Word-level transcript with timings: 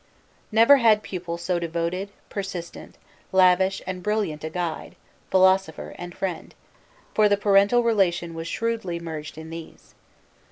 Never 0.51 0.77
had 0.77 1.03
pupil 1.03 1.37
so 1.37 1.59
devoted, 1.59 2.09
persistent, 2.27 2.95
lavish, 3.31 3.83
and 3.85 4.01
brilliant 4.01 4.43
a 4.43 4.49
guide, 4.49 4.95
philosopher, 5.29 5.93
and 5.95 6.15
friend, 6.17 6.55
for 7.13 7.29
the 7.29 7.37
parental 7.37 7.83
relation 7.83 8.33
was 8.33 8.47
shrewdly 8.47 8.99
merged 8.99 9.37
in 9.37 9.51
these. 9.51 9.93